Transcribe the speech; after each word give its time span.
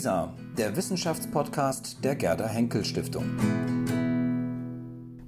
WISA, 0.00 0.32
der 0.56 0.76
Wissenschaftspodcast 0.76 2.02
der 2.02 2.16
Gerda 2.16 2.48
Henkel 2.48 2.86
Stiftung. 2.86 3.26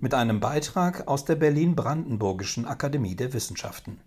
Mit 0.00 0.14
einem 0.14 0.40
Beitrag 0.40 1.06
aus 1.06 1.26
der 1.26 1.34
Berlin-Brandenburgischen 1.34 2.64
Akademie 2.64 3.14
der 3.14 3.34
Wissenschaften. 3.34 4.00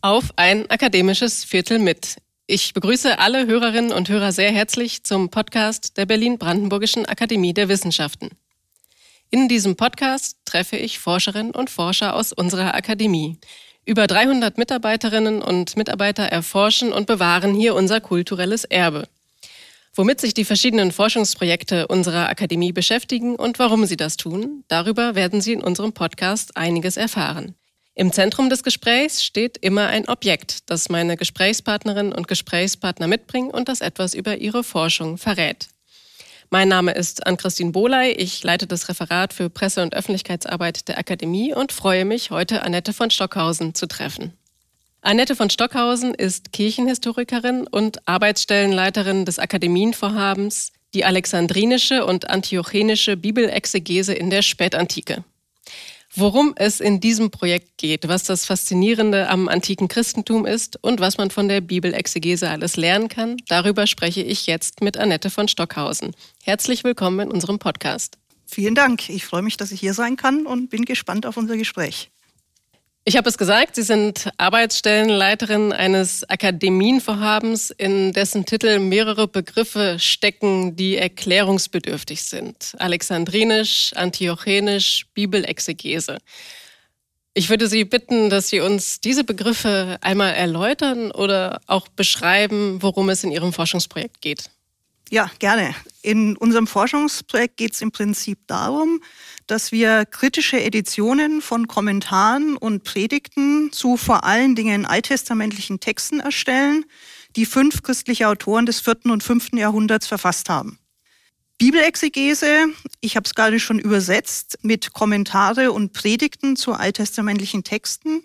Auf 0.00 0.32
ein 0.34 0.68
akademisches 0.68 1.44
Viertel 1.44 1.78
mit. 1.78 2.16
Ich 2.46 2.74
begrüße 2.74 3.18
alle 3.18 3.46
Hörerinnen 3.46 3.90
und 3.90 4.10
Hörer 4.10 4.30
sehr 4.30 4.52
herzlich 4.52 5.02
zum 5.02 5.30
Podcast 5.30 5.96
der 5.96 6.04
Berlin-Brandenburgischen 6.04 7.06
Akademie 7.06 7.54
der 7.54 7.70
Wissenschaften. 7.70 8.32
In 9.30 9.48
diesem 9.48 9.76
Podcast 9.76 10.36
treffe 10.44 10.76
ich 10.76 10.98
Forscherinnen 10.98 11.52
und 11.52 11.70
Forscher 11.70 12.14
aus 12.14 12.34
unserer 12.34 12.74
Akademie. 12.74 13.38
Über 13.86 14.06
300 14.06 14.58
Mitarbeiterinnen 14.58 15.40
und 15.40 15.78
Mitarbeiter 15.78 16.24
erforschen 16.24 16.92
und 16.92 17.06
bewahren 17.06 17.54
hier 17.54 17.74
unser 17.74 18.02
kulturelles 18.02 18.64
Erbe. 18.64 19.08
Womit 19.94 20.20
sich 20.20 20.34
die 20.34 20.44
verschiedenen 20.44 20.92
Forschungsprojekte 20.92 21.86
unserer 21.86 22.28
Akademie 22.28 22.72
beschäftigen 22.72 23.36
und 23.36 23.58
warum 23.58 23.86
sie 23.86 23.96
das 23.96 24.18
tun, 24.18 24.64
darüber 24.68 25.14
werden 25.14 25.40
Sie 25.40 25.54
in 25.54 25.62
unserem 25.62 25.94
Podcast 25.94 26.58
einiges 26.58 26.98
erfahren. 26.98 27.54
Im 27.96 28.12
Zentrum 28.12 28.50
des 28.50 28.64
Gesprächs 28.64 29.22
steht 29.22 29.56
immer 29.58 29.86
ein 29.86 30.08
Objekt, 30.08 30.68
das 30.68 30.88
meine 30.88 31.16
Gesprächspartnerinnen 31.16 32.12
und 32.12 32.26
Gesprächspartner 32.26 33.06
mitbringen 33.06 33.50
und 33.50 33.68
das 33.68 33.80
etwas 33.80 34.14
über 34.14 34.38
ihre 34.38 34.64
Forschung 34.64 35.16
verrät. 35.16 35.68
Mein 36.50 36.68
Name 36.68 36.92
ist 36.92 37.24
Ann-Christine 37.24 37.70
Bohley. 37.70 38.10
Ich 38.10 38.42
leite 38.42 38.66
das 38.66 38.88
Referat 38.88 39.32
für 39.32 39.48
Presse- 39.48 39.82
und 39.82 39.94
Öffentlichkeitsarbeit 39.94 40.88
der 40.88 40.98
Akademie 40.98 41.54
und 41.54 41.70
freue 41.70 42.04
mich, 42.04 42.32
heute 42.32 42.62
Annette 42.62 42.92
von 42.92 43.10
Stockhausen 43.10 43.76
zu 43.76 43.86
treffen. 43.86 44.32
Annette 45.00 45.36
von 45.36 45.50
Stockhausen 45.50 46.14
ist 46.14 46.52
Kirchenhistorikerin 46.52 47.68
und 47.68 48.08
Arbeitsstellenleiterin 48.08 49.24
des 49.24 49.38
Akademienvorhabens 49.38 50.72
die 50.94 51.04
alexandrinische 51.04 52.04
und 52.06 52.28
antiochenische 52.28 53.16
Bibelexegese 53.16 54.14
in 54.14 54.30
der 54.30 54.42
Spätantike. 54.42 55.22
Worum 56.16 56.54
es 56.56 56.78
in 56.78 57.00
diesem 57.00 57.32
Projekt 57.32 57.76
geht, 57.76 58.06
was 58.06 58.22
das 58.22 58.46
Faszinierende 58.46 59.28
am 59.28 59.48
antiken 59.48 59.88
Christentum 59.88 60.46
ist 60.46 60.78
und 60.80 61.00
was 61.00 61.18
man 61.18 61.30
von 61.30 61.48
der 61.48 61.60
Bibelexegese 61.60 62.48
alles 62.48 62.76
lernen 62.76 63.08
kann, 63.08 63.36
darüber 63.48 63.88
spreche 63.88 64.22
ich 64.22 64.46
jetzt 64.46 64.80
mit 64.80 64.96
Annette 64.96 65.28
von 65.28 65.48
Stockhausen. 65.48 66.14
Herzlich 66.44 66.84
willkommen 66.84 67.18
in 67.18 67.32
unserem 67.32 67.58
Podcast. 67.58 68.16
Vielen 68.46 68.76
Dank. 68.76 69.08
Ich 69.08 69.26
freue 69.26 69.42
mich, 69.42 69.56
dass 69.56 69.72
ich 69.72 69.80
hier 69.80 69.92
sein 69.92 70.14
kann 70.16 70.46
und 70.46 70.70
bin 70.70 70.84
gespannt 70.84 71.26
auf 71.26 71.36
unser 71.36 71.56
Gespräch. 71.56 72.12
Ich 73.06 73.18
habe 73.18 73.28
es 73.28 73.36
gesagt, 73.36 73.74
Sie 73.74 73.82
sind 73.82 74.30
Arbeitsstellenleiterin 74.38 75.74
eines 75.74 76.26
Akademienvorhabens, 76.30 77.68
in 77.68 78.14
dessen 78.14 78.46
Titel 78.46 78.78
mehrere 78.78 79.28
Begriffe 79.28 79.98
stecken, 79.98 80.74
die 80.74 80.96
erklärungsbedürftig 80.96 82.22
sind. 82.22 82.74
Alexandrinisch, 82.78 83.92
Antiochenisch, 83.94 85.04
Bibelexegese. 85.12 86.16
Ich 87.34 87.50
würde 87.50 87.68
Sie 87.68 87.84
bitten, 87.84 88.30
dass 88.30 88.48
Sie 88.48 88.60
uns 88.60 89.02
diese 89.02 89.24
Begriffe 89.24 89.98
einmal 90.00 90.32
erläutern 90.32 91.10
oder 91.10 91.60
auch 91.66 91.88
beschreiben, 91.88 92.80
worum 92.80 93.10
es 93.10 93.22
in 93.22 93.32
Ihrem 93.32 93.52
Forschungsprojekt 93.52 94.22
geht. 94.22 94.48
Ja, 95.10 95.30
gerne. 95.38 95.74
In 96.02 96.36
unserem 96.36 96.66
Forschungsprojekt 96.66 97.56
geht 97.56 97.74
es 97.74 97.82
im 97.82 97.92
Prinzip 97.92 98.38
darum, 98.46 99.02
dass 99.46 99.70
wir 99.70 100.06
kritische 100.06 100.60
Editionen 100.60 101.42
von 101.42 101.68
Kommentaren 101.68 102.56
und 102.56 102.84
Predigten 102.84 103.70
zu 103.70 103.96
vor 103.96 104.24
allen 104.24 104.54
Dingen 104.54 104.86
alttestamentlichen 104.86 105.80
Texten 105.80 106.20
erstellen, 106.20 106.84
die 107.36 107.46
fünf 107.46 107.82
christliche 107.82 108.28
Autoren 108.28 108.66
des 108.66 108.80
vierten 108.80 109.10
und 109.10 109.22
fünften 109.22 109.58
Jahrhunderts 109.58 110.06
verfasst 110.06 110.48
haben. 110.48 110.78
Bibelexegese, 111.58 112.66
ich 113.00 113.16
habe 113.16 113.26
es 113.26 113.34
gerade 113.34 113.60
schon 113.60 113.78
übersetzt, 113.78 114.58
mit 114.62 114.92
Kommentare 114.92 115.70
und 115.70 115.92
Predigten 115.92 116.56
zu 116.56 116.72
alttestamentlichen 116.72 117.62
Texten. 117.62 118.24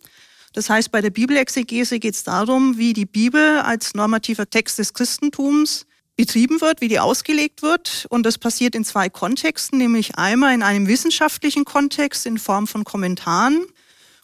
Das 0.54 0.70
heißt, 0.70 0.92
bei 0.92 1.02
der 1.02 1.12
Bibelexegese 1.12 2.00
geht 2.00 2.16
es 2.16 2.24
darum, 2.24 2.78
wie 2.78 2.94
die 2.94 3.06
Bibel 3.06 3.60
als 3.60 3.94
normativer 3.94 4.50
Text 4.50 4.80
des 4.80 4.94
Christentums 4.94 5.86
betrieben 6.20 6.60
wird, 6.60 6.82
wie 6.82 6.90
die 6.90 7.00
ausgelegt 7.00 7.62
wird. 7.62 8.06
Und 8.10 8.26
das 8.26 8.38
passiert 8.38 8.76
in 8.76 8.84
zwei 8.84 9.08
Kontexten, 9.08 9.78
nämlich 9.78 10.18
einmal 10.18 10.54
in 10.54 10.64
einem 10.64 10.86
wissenschaftlichen 10.90 11.64
Kontext 11.64 12.26
in 12.26 12.38
Form 12.38 12.68
von 12.68 12.84
Kommentaren 12.84 13.66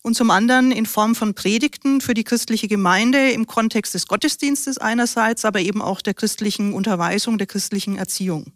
und 0.02 0.14
zum 0.14 0.30
anderen 0.30 0.74
in 0.74 0.88
Form 0.88 1.16
von 1.16 1.34
Predigten 1.36 2.02
für 2.02 2.14
die 2.14 2.26
christliche 2.26 2.68
Gemeinde 2.68 3.32
im 3.32 3.48
Kontext 3.48 3.94
des 3.94 4.08
Gottesdienstes 4.08 4.78
einerseits, 4.78 5.46
aber 5.46 5.62
eben 5.62 5.82
auch 5.82 6.02
der 6.02 6.14
christlichen 6.14 6.74
Unterweisung, 6.74 7.38
der 7.38 7.48
christlichen 7.48 7.98
Erziehung. 7.98 8.52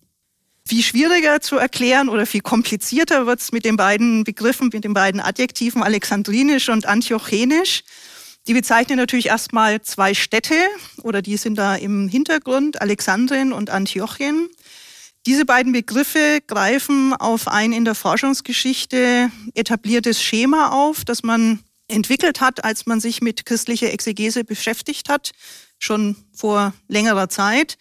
Viel 0.67 0.83
schwieriger 0.83 1.39
zu 1.39 1.55
erklären 1.55 2.09
oder 2.09 2.25
viel 2.25 2.41
komplizierter 2.41 3.25
wird 3.25 3.39
es 3.39 3.53
mit 3.53 3.63
den 3.63 3.77
beiden 3.77 4.25
Begriffen, 4.25 4.69
mit 4.73 4.83
den 4.83 4.93
beiden 4.93 5.21
Adjektiven 5.21 5.81
alexandrinisch 5.81 6.67
und 6.67 6.85
antiochenisch. 6.85 7.83
Die 8.49 8.55
bezeichnen 8.55 8.97
natürlich 8.97 9.27
erstmal 9.27 9.79
zwei 9.83 10.15
Städte 10.15 10.55
oder 11.03 11.21
die 11.21 11.37
sind 11.37 11.53
da 11.59 11.75
im 11.75 12.07
Hintergrund, 12.07 12.81
Alexandrien 12.81 13.53
und 13.53 13.69
Antiochien. 13.69 14.49
Diese 15.27 15.45
beiden 15.45 15.71
Begriffe 15.71 16.39
greifen 16.47 17.13
auf 17.13 17.47
ein 17.47 17.73
in 17.73 17.85
der 17.85 17.93
Forschungsgeschichte 17.93 19.29
etabliertes 19.53 20.23
Schema 20.23 20.69
auf, 20.69 21.05
das 21.05 21.21
man 21.21 21.59
entwickelt 21.87 22.41
hat, 22.41 22.63
als 22.63 22.87
man 22.87 22.99
sich 22.99 23.21
mit 23.21 23.45
christlicher 23.45 23.93
Exegese 23.93 24.43
beschäftigt 24.43 25.09
hat, 25.09 25.29
schon 25.77 26.15
vor 26.33 26.73
längerer 26.87 27.29
Zeit. 27.29 27.77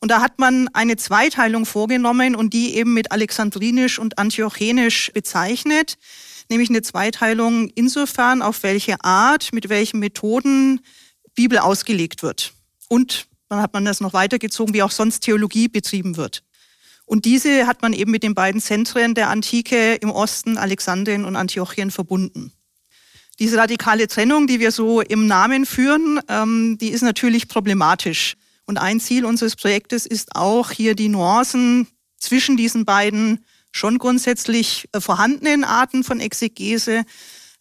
Und 0.00 0.10
da 0.10 0.20
hat 0.20 0.40
man 0.40 0.66
eine 0.72 0.96
Zweiteilung 0.96 1.64
vorgenommen 1.64 2.34
und 2.34 2.54
die 2.54 2.74
eben 2.74 2.92
mit 2.92 3.12
alexandrinisch 3.12 4.00
und 4.00 4.18
antiochenisch 4.18 5.12
bezeichnet 5.14 5.96
nämlich 6.50 6.70
eine 6.70 6.82
Zweiteilung 6.82 7.68
insofern, 7.74 8.42
auf 8.42 8.62
welche 8.62 9.02
Art, 9.04 9.52
mit 9.52 9.68
welchen 9.68 10.00
Methoden 10.00 10.80
Bibel 11.34 11.58
ausgelegt 11.58 12.22
wird. 12.22 12.52
Und 12.88 13.26
dann 13.48 13.60
hat 13.62 13.72
man 13.72 13.84
das 13.84 14.00
noch 14.00 14.12
weitergezogen, 14.12 14.74
wie 14.74 14.82
auch 14.82 14.90
sonst 14.90 15.20
Theologie 15.20 15.68
betrieben 15.68 16.16
wird. 16.16 16.42
Und 17.06 17.24
diese 17.24 17.66
hat 17.66 17.80
man 17.80 17.94
eben 17.94 18.10
mit 18.10 18.22
den 18.22 18.34
beiden 18.34 18.60
Zentren 18.60 19.14
der 19.14 19.30
Antike 19.30 19.94
im 19.94 20.10
Osten, 20.10 20.58
Alexandrien 20.58 21.24
und 21.24 21.36
Antiochien, 21.36 21.90
verbunden. 21.90 22.52
Diese 23.38 23.56
radikale 23.56 24.08
Trennung, 24.08 24.46
die 24.46 24.60
wir 24.60 24.72
so 24.72 25.00
im 25.00 25.26
Namen 25.26 25.64
führen, 25.64 26.20
ähm, 26.28 26.76
die 26.78 26.88
ist 26.88 27.02
natürlich 27.02 27.48
problematisch. 27.48 28.34
Und 28.66 28.76
ein 28.76 29.00
Ziel 29.00 29.24
unseres 29.24 29.56
Projektes 29.56 30.04
ist 30.04 30.36
auch, 30.36 30.70
hier 30.70 30.94
die 30.94 31.08
Nuancen 31.08 31.86
zwischen 32.18 32.56
diesen 32.56 32.84
beiden 32.84 33.44
schon 33.72 33.98
grundsätzlich 33.98 34.88
äh, 34.92 35.00
vorhandenen 35.00 35.64
Arten 35.64 36.04
von 36.04 36.20
Exegese 36.20 37.04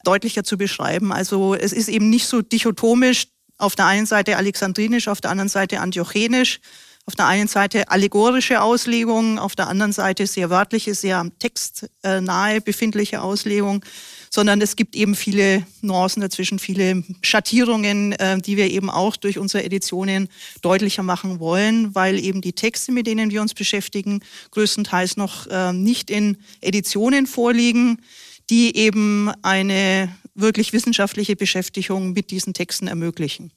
deutlicher 0.04 0.44
zu 0.44 0.58
beschreiben. 0.58 1.12
Also 1.12 1.56
es 1.56 1.74
ist 1.74 1.90
eben 1.90 2.10
nicht 2.10 2.28
so 2.28 2.42
dichotomisch, 2.42 3.28
auf 3.58 3.76
der 3.76 3.88
einen 3.88 4.06
Seite 4.06 4.38
alexandrinisch, 4.38 5.08
auf 5.08 5.20
der 5.20 5.32
anderen 5.32 5.50
Seite 5.50 5.80
antiochenisch, 5.80 6.60
auf 7.06 7.16
der 7.16 7.26
einen 7.26 7.48
Seite 7.48 7.90
allegorische 7.90 8.62
Auslegung, 8.62 9.40
auf 9.40 9.56
der 9.56 9.68
anderen 9.68 9.94
Seite 9.94 10.28
sehr 10.28 10.50
wörtliche, 10.50 10.94
sehr 10.94 11.26
textnahe 11.40 12.62
befindliche 12.62 13.22
Auslegung 13.22 13.84
sondern 14.30 14.62
es 14.62 14.76
gibt 14.76 14.96
eben 14.96 15.16
viele 15.16 15.66
Nuancen 15.82 16.22
dazwischen, 16.22 16.60
viele 16.60 17.04
Schattierungen, 17.22 18.14
äh, 18.14 18.40
die 18.40 18.58
wir 18.58 18.70
eben 18.70 18.90
auch 18.90 19.16
durch 19.16 19.38
unsere 19.38 19.64
Editionen 19.64 20.30
deutlicher 20.62 21.04
machen 21.04 21.40
wollen, 21.40 21.96
weil 21.96 22.20
eben 22.20 22.42
die 22.42 22.54
Texte, 22.54 22.92
mit 22.92 23.08
denen 23.08 23.32
wir 23.32 23.42
uns 23.42 23.54
beschäftigen, 23.54 24.22
größtenteils 24.52 25.18
noch 25.18 25.48
äh, 25.48 25.74
nicht 25.74 26.10
in 26.10 26.38
Editionen 26.62 27.28
vorliegen, 27.28 28.02
die 28.50 28.76
eben 28.76 29.32
eine 29.42 30.16
wirklich 30.36 30.72
wissenschaftliche 30.72 31.36
Beschäftigung 31.36 32.14
mit 32.14 32.32
diesen 32.32 32.54
Texten 32.54 32.88
ermöglichen. 32.88 33.52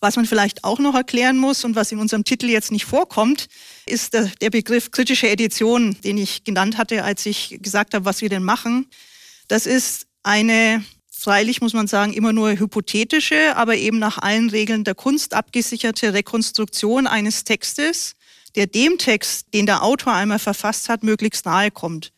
Was 0.00 0.16
man 0.16 0.26
vielleicht 0.26 0.64
auch 0.64 0.78
noch 0.78 0.94
erklären 0.94 1.38
muss 1.38 1.64
und 1.64 1.76
was 1.76 1.90
in 1.90 1.98
unserem 1.98 2.24
Titel 2.24 2.46
jetzt 2.46 2.70
nicht 2.70 2.84
vorkommt, 2.84 3.48
ist 3.86 4.12
der, 4.12 4.30
der 4.40 4.50
Begriff 4.50 4.90
kritische 4.90 5.28
Edition, 5.30 5.96
den 6.04 6.18
ich 6.18 6.44
genannt 6.44 6.76
hatte, 6.76 7.04
als 7.04 7.24
ich 7.24 7.58
gesagt 7.62 7.94
habe, 7.94 8.04
was 8.04 8.20
wir 8.20 8.28
denn 8.28 8.44
machen. 8.44 8.86
Das 9.48 9.66
ist 9.66 10.06
eine, 10.22 10.84
freilich 11.10 11.60
muss 11.60 11.74
man 11.74 11.86
sagen, 11.86 12.12
immer 12.12 12.32
nur 12.32 12.52
hypothetische, 12.52 13.56
aber 13.56 13.76
eben 13.76 13.98
nach 13.98 14.18
allen 14.18 14.50
Regeln 14.50 14.84
der 14.84 14.94
Kunst 14.94 15.34
abgesicherte 15.34 16.14
Rekonstruktion 16.14 17.06
eines 17.06 17.44
Textes, 17.44 18.14
der 18.54 18.66
dem 18.66 18.98
Text, 18.98 19.52
den 19.52 19.66
der 19.66 19.82
Autor 19.82 20.14
einmal 20.14 20.38
verfasst 20.38 20.88
hat, 20.88 21.02
möglichst 21.02 21.44
nahe 21.44 21.70
kommt. 21.70 22.12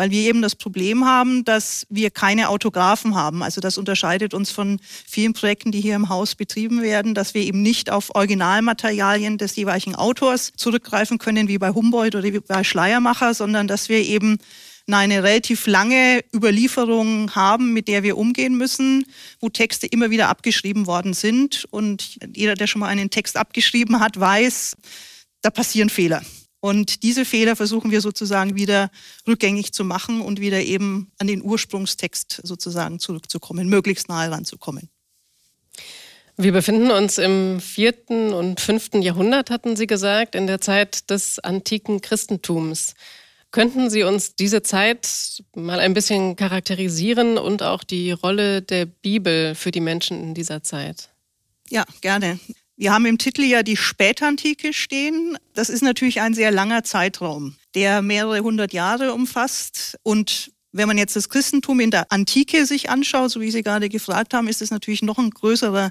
weil 0.00 0.10
wir 0.10 0.22
eben 0.22 0.40
das 0.40 0.56
Problem 0.56 1.04
haben, 1.04 1.44
dass 1.44 1.86
wir 1.90 2.10
keine 2.10 2.48
Autographen 2.48 3.14
haben. 3.14 3.42
Also 3.42 3.60
das 3.60 3.76
unterscheidet 3.76 4.32
uns 4.32 4.50
von 4.50 4.80
vielen 4.82 5.34
Projekten, 5.34 5.72
die 5.72 5.80
hier 5.82 5.94
im 5.94 6.08
Haus 6.08 6.34
betrieben 6.36 6.80
werden, 6.80 7.14
dass 7.14 7.34
wir 7.34 7.42
eben 7.42 7.60
nicht 7.60 7.90
auf 7.90 8.14
Originalmaterialien 8.14 9.36
des 9.36 9.56
jeweiligen 9.56 9.94
Autors 9.94 10.52
zurückgreifen 10.56 11.18
können, 11.18 11.48
wie 11.48 11.58
bei 11.58 11.70
Humboldt 11.70 12.14
oder 12.14 12.32
wie 12.32 12.40
bei 12.40 12.64
Schleiermacher, 12.64 13.34
sondern 13.34 13.68
dass 13.68 13.90
wir 13.90 13.98
eben 13.98 14.38
eine 14.94 15.22
relativ 15.22 15.66
lange 15.66 16.22
Überlieferung 16.34 17.34
haben, 17.34 17.72
mit 17.72 17.88
der 17.88 18.02
wir 18.02 18.16
umgehen 18.16 18.56
müssen, 18.56 19.04
wo 19.40 19.48
Texte 19.48 19.86
immer 19.86 20.10
wieder 20.10 20.28
abgeschrieben 20.28 20.86
worden 20.86 21.14
sind. 21.14 21.66
Und 21.70 22.18
jeder, 22.34 22.54
der 22.54 22.66
schon 22.66 22.80
mal 22.80 22.88
einen 22.88 23.10
Text 23.10 23.36
abgeschrieben 23.36 24.00
hat, 24.00 24.18
weiß, 24.18 24.76
da 25.42 25.50
passieren 25.50 25.88
Fehler. 25.88 26.22
Und 26.60 27.02
diese 27.02 27.24
Fehler 27.24 27.56
versuchen 27.56 27.90
wir 27.90 28.02
sozusagen 28.02 28.54
wieder 28.54 28.90
rückgängig 29.26 29.72
zu 29.72 29.82
machen 29.82 30.20
und 30.20 30.40
wieder 30.40 30.60
eben 30.60 31.10
an 31.18 31.26
den 31.26 31.42
Ursprungstext 31.42 32.40
sozusagen 32.42 32.98
zurückzukommen, 32.98 33.68
möglichst 33.68 34.08
nahe 34.08 34.30
ranzukommen. 34.30 34.90
Wir 36.36 36.52
befinden 36.52 36.90
uns 36.90 37.18
im 37.18 37.60
vierten 37.60 38.32
und 38.32 38.60
fünften 38.60 39.02
Jahrhundert, 39.02 39.50
hatten 39.50 39.76
Sie 39.76 39.86
gesagt, 39.86 40.34
in 40.34 40.46
der 40.46 40.60
Zeit 40.60 41.10
des 41.10 41.38
antiken 41.38 42.00
Christentums. 42.00 42.94
Könnten 43.50 43.90
Sie 43.90 44.04
uns 44.04 44.36
diese 44.36 44.62
Zeit 44.62 45.42
mal 45.56 45.80
ein 45.80 45.92
bisschen 45.92 46.36
charakterisieren 46.36 47.36
und 47.36 47.62
auch 47.62 47.82
die 47.82 48.12
Rolle 48.12 48.62
der 48.62 48.86
Bibel 48.86 49.54
für 49.56 49.72
die 49.72 49.80
Menschen 49.80 50.22
in 50.22 50.34
dieser 50.34 50.62
Zeit? 50.62 51.10
Ja, 51.68 51.84
gerne. 52.00 52.38
Wir 52.76 52.92
haben 52.92 53.06
im 53.06 53.18
Titel 53.18 53.42
ja 53.42 53.62
die 53.62 53.76
Spätantike 53.76 54.72
stehen. 54.72 55.36
Das 55.52 55.68
ist 55.68 55.82
natürlich 55.82 56.20
ein 56.20 56.32
sehr 56.32 56.50
langer 56.50 56.84
Zeitraum, 56.84 57.56
der 57.74 58.02
mehrere 58.02 58.40
hundert 58.40 58.72
Jahre 58.72 59.12
umfasst. 59.12 59.98
Und 60.02 60.52
wenn 60.72 60.86
man 60.86 60.96
jetzt 60.96 61.16
das 61.16 61.28
Christentum 61.28 61.80
in 61.80 61.90
der 61.90 62.10
Antike 62.12 62.64
sich 62.66 62.88
anschaut, 62.88 63.32
so 63.32 63.40
wie 63.40 63.50
Sie 63.50 63.62
gerade 63.62 63.88
gefragt 63.88 64.32
haben, 64.32 64.48
ist 64.48 64.62
es 64.62 64.70
natürlich 64.70 65.02
noch 65.02 65.18
ein 65.18 65.30
größerer 65.30 65.90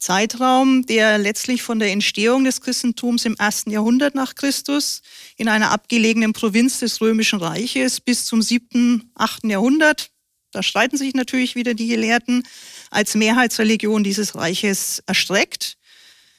Zeitraum, 0.00 0.86
der 0.86 1.18
letztlich 1.18 1.62
von 1.62 1.78
der 1.78 1.92
Entstehung 1.92 2.44
des 2.44 2.60
Christentums 2.60 3.24
im 3.24 3.36
ersten 3.36 3.70
Jahrhundert 3.70 4.14
nach 4.14 4.34
Christus 4.34 5.02
in 5.36 5.48
einer 5.48 5.70
abgelegenen 5.70 6.32
Provinz 6.32 6.80
des 6.80 7.00
Römischen 7.00 7.40
Reiches 7.40 8.00
bis 8.00 8.24
zum 8.24 8.42
siebten, 8.42 9.10
achten 9.14 9.50
Jahrhundert, 9.50 10.10
da 10.50 10.62
streiten 10.62 10.96
sich 10.96 11.14
natürlich 11.14 11.54
wieder 11.56 11.74
die 11.74 11.88
Gelehrten, 11.88 12.42
als 12.90 13.14
Mehrheitsreligion 13.14 14.02
dieses 14.02 14.34
Reiches 14.34 15.02
erstreckt 15.06 15.76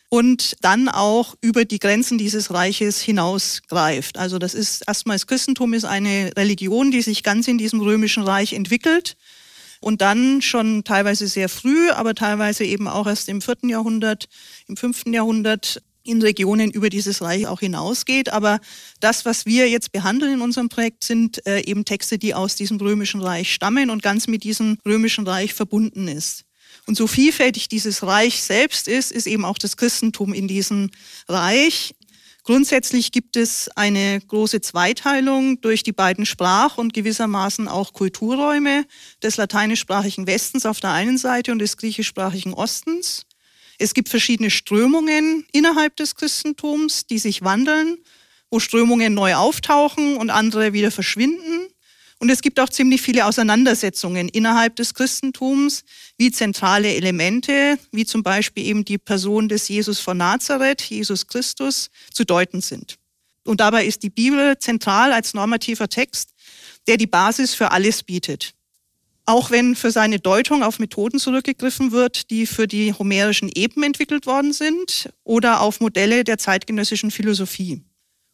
und 0.10 0.56
dann 0.62 0.90
auch 0.90 1.36
über 1.42 1.64
die 1.64 1.78
Grenzen 1.78 2.18
dieses 2.18 2.52
Reiches 2.52 3.00
hinausgreift. 3.02 4.18
Also 4.18 4.40
das 4.40 4.56
ist 4.56 4.84
erstmal 4.88 5.16
das 5.16 5.28
Christentum 5.28 5.74
ist 5.74 5.86
eine 5.86 6.32
Religion, 6.36 6.90
die 6.90 7.04
sich 7.04 7.22
ganz 7.22 7.48
in 7.48 7.60
diesem 7.60 7.80
römischen 7.80 8.24
Reich 8.24 8.54
entwickelt 8.54 9.16
und 9.80 10.02
dann 10.02 10.42
schon 10.42 10.84
teilweise 10.84 11.28
sehr 11.28 11.50
früh, 11.50 11.90
aber 11.92 12.16
teilweise 12.16 12.64
eben 12.66 12.88
auch 12.88 13.08
erst 13.08 13.30
im 13.30 13.42
vierten 13.42 13.70
Jahrhundert, 13.70 14.28
im 14.68 14.78
fünften 14.78 15.14
Jahrhundert 15.14 15.82
in 16.04 16.22
Regionen 16.22 16.72
über 16.72 16.90
dieses 16.90 17.22
Reich 17.22 17.48
auch 17.48 17.60
hinausgeht. 17.60 18.32
Aber 18.32 18.60
das, 19.00 19.26
was 19.26 19.46
wir 19.46 19.70
jetzt 19.70 19.92
behandeln 19.92 20.34
in 20.34 20.42
unserem 20.42 20.70
Projekt, 20.70 21.04
sind 21.04 21.46
äh, 21.46 21.62
eben 21.62 21.86
Texte, 21.86 22.18
die 22.18 22.34
aus 22.34 22.56
diesem 22.56 22.78
römischen 22.78 23.22
Reich 23.22 23.54
stammen 23.54 23.90
und 23.90 24.02
ganz 24.02 24.28
mit 24.28 24.44
diesem 24.44 24.78
römischen 24.86 25.28
Reich 25.28 25.54
verbunden 25.54 26.08
ist. 26.08 26.46
Und 26.86 26.96
so 26.96 27.08
vielfältig 27.08 27.68
dieses 27.68 28.04
Reich 28.04 28.42
selbst 28.42 28.88
ist, 28.88 29.12
ist 29.12 29.28
eben 29.28 29.46
auch 29.46 29.58
das 29.58 29.78
Christentum 29.78 30.34
in 30.34 30.48
diesem 30.48 30.90
Reich. 31.28 31.94
Grundsätzlich 32.44 33.12
gibt 33.12 33.36
es 33.36 33.70
eine 33.76 34.20
große 34.22 34.62
Zweiteilung 34.62 35.62
durch 35.62 35.84
die 35.84 35.92
beiden 35.92 36.26
Sprach- 36.26 36.78
und 36.78 36.94
gewissermaßen 36.94 37.68
auch 37.68 37.94
Kulturräume 37.94 38.86
des 39.22 39.38
lateinischsprachigen 39.38 40.26
Westens 40.26 40.66
auf 40.66 40.80
der 40.80 40.92
einen 40.92 41.18
Seite 41.18 41.52
und 41.52 41.60
des 41.60 41.78
griechischsprachigen 41.78 42.54
Ostens. 42.54 43.26
Es 43.78 43.94
gibt 43.94 44.10
verschiedene 44.10 44.50
Strömungen 44.50 45.46
innerhalb 45.52 45.96
des 45.96 46.16
Christentums, 46.16 47.06
die 47.06 47.20
sich 47.20 47.44
wandeln, 47.44 47.98
wo 48.50 48.60
Strömungen 48.60 49.14
neu 49.14 49.36
auftauchen 49.36 50.18
und 50.18 50.30
andere 50.30 50.74
wieder 50.74 50.92
verschwinden. 50.92 51.68
Und 52.20 52.30
es 52.30 52.42
gibt 52.42 52.60
auch 52.60 52.70
ziemlich 52.70 53.02
viele 53.02 53.26
Auseinandersetzungen 53.26 54.28
innerhalb 54.28 54.76
des 54.76 54.94
Christentums, 54.94 55.84
wie 56.18 56.32
zentrale 56.32 56.94
Elemente, 56.94 57.80
wie 57.94 58.06
zum 58.06 58.24
Beispiel 58.24 58.66
eben 58.66 58.84
die 58.84 58.98
Person 58.98 59.48
des 59.48 59.70
Jesus 59.70 60.02
von 60.02 60.18
Nazareth, 60.18 60.82
Jesus 60.82 61.28
Christus, 61.28 61.90
zu 62.14 62.26
deuten 62.26 62.60
sind. 62.60 62.98
Und 63.46 63.62
dabei 63.62 63.86
ist 63.86 64.04
die 64.04 64.10
Bibel 64.10 64.58
zentral 64.58 65.14
als 65.14 65.34
normativer 65.34 65.88
Text, 65.88 66.32
der 66.88 66.98
die 66.98 67.08
Basis 67.08 67.56
für 67.56 67.72
alles 67.72 68.04
bietet. 68.04 68.54
Auch 69.26 69.50
wenn 69.50 69.76
für 69.76 69.92
seine 69.92 70.20
Deutung 70.20 70.62
auf 70.62 70.80
Methoden 70.80 71.20
zurückgegriffen 71.20 71.92
wird, 71.92 72.32
die 72.32 72.46
für 72.46 72.68
die 72.68 72.94
homerischen 72.94 73.50
Epen 73.54 73.84
entwickelt 73.84 74.26
worden 74.26 74.52
sind 74.52 75.10
oder 75.24 75.62
auf 75.62 75.80
Modelle 75.80 76.26
der 76.26 76.38
zeitgenössischen 76.38 77.12
Philosophie. 77.12 77.82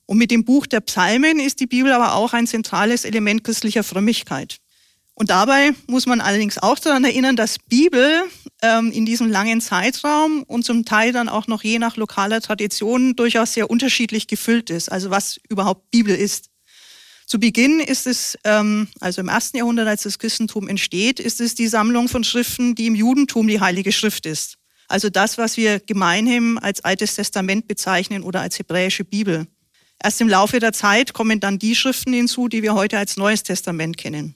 Und 0.06 0.18
mit 0.18 0.32
dem 0.32 0.46
Buch 0.46 0.68
der 0.68 0.82
Psalmen 0.82 1.40
ist 1.40 1.60
die 1.60 1.68
Bibel 1.68 1.92
aber 1.92 2.14
auch 2.14 2.34
ein 2.34 2.48
zentrales 2.48 3.06
Element 3.06 3.44
christlicher 3.44 3.84
Frömmigkeit. 3.84 4.58
Und 5.16 5.30
dabei 5.30 5.72
muss 5.88 6.06
man 6.06 6.20
allerdings 6.20 6.58
auch 6.58 6.78
daran 6.78 7.06
erinnern, 7.06 7.38
dass 7.38 7.58
Bibel 7.58 8.24
ähm, 8.62 8.92
in 8.92 9.06
diesem 9.06 9.30
langen 9.30 9.62
Zeitraum 9.62 10.44
und 10.44 10.66
zum 10.66 10.84
Teil 10.84 11.14
dann 11.14 11.30
auch 11.30 11.48
noch 11.48 11.64
je 11.64 11.80
nach 11.80 11.96
lokaler 11.96 12.42
Tradition 12.42 13.16
durchaus 13.16 13.54
sehr 13.54 13.70
unterschiedlich 13.70 14.28
gefüllt 14.28 14.70
ist, 14.70 14.92
also 14.92 15.10
was 15.10 15.40
überhaupt 15.50 15.90
Bibel 15.90 16.14
ist. 16.14 16.50
Zu 17.26 17.40
Beginn 17.40 17.80
ist 17.80 18.06
es, 18.06 18.38
ähm, 18.44 18.90
also 19.00 19.22
im 19.22 19.30
ersten 19.30 19.58
Jahrhundert, 19.58 19.88
als 19.88 20.04
das 20.04 20.20
Christentum 20.20 20.68
entsteht, 20.68 21.20
ist 21.20 21.40
es 21.40 21.56
die 21.56 21.68
Sammlung 21.68 22.10
von 22.10 22.24
Schriften, 22.26 22.76
die 22.76 22.86
im 22.86 22.94
Judentum 22.94 23.48
die 23.48 23.62
Heilige 23.62 23.94
Schrift 23.94 24.26
ist. 24.26 24.58
Also 24.88 25.10
das, 25.10 25.38
was 25.38 25.58
wir 25.58 25.80
gemeinhin 25.80 26.60
als 26.60 26.84
Altes 26.84 27.16
Testament 27.16 27.68
bezeichnen 27.68 28.22
oder 28.22 28.42
als 28.42 28.60
hebräische 28.60 29.04
Bibel. 29.04 29.48
Erst 30.04 30.22
im 30.22 30.30
Laufe 30.30 30.60
der 30.60 30.74
Zeit 30.74 31.14
kommen 31.14 31.40
dann 31.40 31.60
die 31.60 31.76
Schriften 31.76 32.14
hinzu, 32.14 32.48
die 32.48 32.64
wir 32.64 32.74
heute 32.74 32.98
als 32.98 33.18
Neues 33.18 33.44
Testament 33.44 33.98
kennen. 33.98 34.36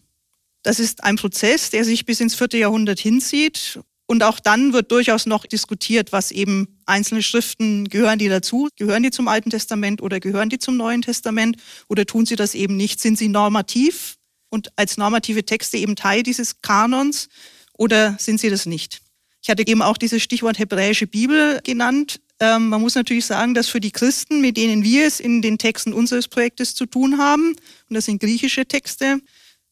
Das 0.63 0.79
ist 0.79 1.03
ein 1.03 1.15
Prozess, 1.15 1.69
der 1.69 1.85
sich 1.85 2.05
bis 2.05 2.19
ins 2.19 2.35
vierte 2.35 2.57
Jahrhundert 2.57 2.99
hinzieht. 2.99 3.79
Und 4.07 4.23
auch 4.23 4.39
dann 4.39 4.73
wird 4.73 4.91
durchaus 4.91 5.27
noch 5.27 5.45
diskutiert, 5.45 6.11
was 6.11 6.31
eben 6.31 6.79
einzelne 6.87 7.21
Schriften 7.21 7.87
gehören 7.89 8.17
die 8.17 8.27
dazu, 8.27 8.67
gehören 8.75 9.03
die 9.03 9.11
zum 9.11 9.27
Alten 9.27 9.51
Testament 9.51 10.01
oder 10.01 10.19
gehören 10.19 10.49
die 10.49 10.57
zum 10.57 10.77
Neuen 10.77 11.03
Testament 11.03 11.57
oder 11.87 12.07
tun 12.07 12.25
sie 12.25 12.35
das 12.35 12.55
eben 12.55 12.75
nicht? 12.75 12.99
Sind 12.99 13.19
sie 13.19 13.27
normativ 13.27 14.17
und 14.49 14.71
als 14.77 14.97
normative 14.97 15.45
Texte 15.45 15.77
eben 15.77 15.95
Teil 15.95 16.23
dieses 16.23 16.61
Kanons 16.61 17.29
oder 17.77 18.15
sind 18.17 18.39
sie 18.39 18.49
das 18.49 18.65
nicht? 18.65 18.99
Ich 19.43 19.49
hatte 19.49 19.65
eben 19.67 19.83
auch 19.83 19.97
dieses 19.97 20.23
Stichwort 20.23 20.57
hebräische 20.57 21.05
Bibel 21.05 21.59
genannt. 21.63 22.19
Ähm, 22.39 22.69
man 22.69 22.81
muss 22.81 22.95
natürlich 22.95 23.25
sagen, 23.25 23.53
dass 23.53 23.67
für 23.67 23.81
die 23.81 23.91
Christen, 23.91 24.39
mit 24.41 24.57
denen 24.57 24.83
wir 24.83 25.05
es 25.05 25.19
in 25.19 25.41
den 25.41 25.57
Texten 25.57 25.93
unseres 25.93 26.27
Projektes 26.27 26.73
zu 26.73 26.85
tun 26.85 27.17
haben, 27.17 27.55
und 27.89 27.95
das 27.95 28.05
sind 28.05 28.21
griechische 28.21 28.65
Texte, 28.65 29.19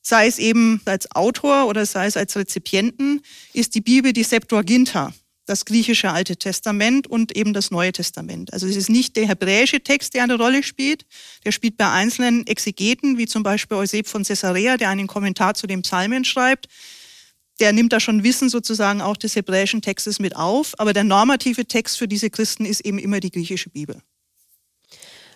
sei 0.01 0.27
es 0.27 0.39
eben 0.39 0.81
als 0.85 1.11
Autor 1.11 1.67
oder 1.67 1.85
sei 1.85 2.07
es 2.07 2.17
als 2.17 2.35
Rezipienten, 2.35 3.21
ist 3.53 3.75
die 3.75 3.81
Bibel 3.81 4.13
die 4.13 4.23
Septuaginta, 4.23 5.13
das 5.45 5.63
griechische 5.63 6.11
Alte 6.11 6.35
Testament 6.35 7.07
und 7.07 7.35
eben 7.35 7.53
das 7.53 7.71
Neue 7.71 7.93
Testament. 7.93 8.51
Also 8.51 8.67
es 8.67 8.75
ist 8.75 8.89
nicht 8.89 9.15
der 9.15 9.27
hebräische 9.27 9.81
Text, 9.81 10.13
der 10.13 10.23
eine 10.23 10.35
Rolle 10.35 10.61
spielt. 10.61 11.05
Der 11.45 11.53
spielt 11.53 11.77
bei 11.77 11.89
einzelnen 11.89 12.45
Exegeten, 12.47 13.17
wie 13.17 13.27
zum 13.27 13.43
Beispiel 13.43 13.77
Euseb 13.77 14.07
von 14.07 14.23
Caesarea, 14.23 14.75
der 14.75 14.89
einen 14.89 15.07
Kommentar 15.07 15.53
zu 15.53 15.67
den 15.67 15.83
Psalmen 15.83 16.25
schreibt, 16.25 16.67
der 17.59 17.73
nimmt 17.73 17.93
da 17.93 17.99
schon 17.99 18.23
Wissen 18.23 18.49
sozusagen 18.49 19.01
auch 19.01 19.17
des 19.17 19.35
hebräischen 19.35 19.81
Textes 19.81 20.19
mit 20.19 20.35
auf. 20.35 20.73
Aber 20.77 20.93
der 20.93 21.03
normative 21.03 21.65
Text 21.65 21.97
für 21.97 22.07
diese 22.07 22.29
Christen 22.29 22.65
ist 22.65 22.81
eben 22.81 22.99
immer 22.99 23.19
die 23.19 23.31
griechische 23.31 23.69
Bibel. 23.69 24.01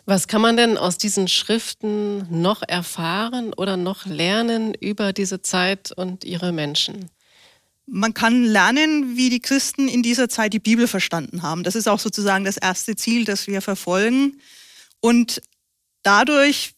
Was 0.06 0.28
kann 0.28 0.42
man 0.42 0.58
denn 0.58 0.78
aus 0.78 0.98
diesen 0.98 1.28
Schriften 1.28 2.42
noch 2.42 2.64
erfahren 2.68 3.54
oder 3.54 3.78
noch 3.78 4.06
lernen 4.06 4.74
über 4.74 5.14
diese 5.14 5.42
Zeit 5.42 5.92
und 5.96 6.24
ihre 6.24 6.52
Menschen? 6.52 7.10
Man 7.86 8.14
kann 8.14 8.44
lernen, 8.44 9.18
wie 9.18 9.30
die 9.30 9.42
Christen 9.42 9.88
in 9.88 10.02
dieser 10.02 10.30
Zeit 10.30 10.54
die 10.54 10.60
Bibel 10.60 10.88
verstanden 10.88 11.42
haben. 11.42 11.64
Das 11.64 11.76
ist 11.76 11.88
auch 11.88 12.00
sozusagen 12.00 12.46
das 12.46 12.58
erste 12.58 12.96
Ziel, 12.96 13.26
das 13.26 13.48
wir 13.48 13.62
verfolgen. 13.62 14.40
Und 15.02 15.42
dadurch 16.04 16.74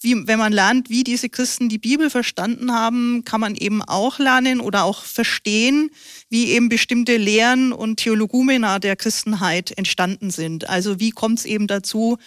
wie, 0.00 0.26
wenn 0.26 0.38
man 0.38 0.52
lernt, 0.52 0.88
wie 0.88 1.04
diese 1.04 1.28
Christen 1.28 1.68
die 1.68 1.78
Bibel 1.78 2.08
verstanden 2.10 2.72
haben, 2.72 3.22
kann 3.24 3.40
man 3.40 3.54
eben 3.54 3.82
auch 3.82 4.18
lernen 4.18 4.60
oder 4.60 4.84
auch 4.84 5.04
verstehen, 5.04 5.90
wie 6.30 6.46
eben 6.52 6.68
bestimmte 6.68 7.16
Lehren 7.16 7.72
und 7.72 7.98
Theologumena 7.98 8.78
der 8.78 8.96
Christenheit 8.96 9.76
entstanden 9.76 10.30
sind. 10.30 10.68
Also 10.68 11.00
wie 11.00 11.10
kommt 11.10 11.40
es 11.40 11.44
eben 11.44 11.66
dazu, 11.66 12.18